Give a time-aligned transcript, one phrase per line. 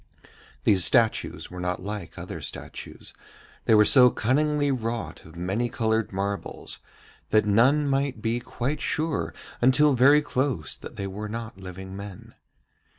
[0.63, 3.13] These statues were not like other statues,
[3.65, 6.79] they were so cunningly wrought of many coloured marbles
[7.29, 12.33] that none might be quite sure until very close that they were not living men.